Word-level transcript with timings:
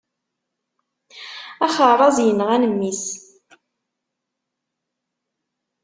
Axeṛṛaz 1.65 2.17
yenɣan 2.25 2.61
mmi-s. 2.71 3.05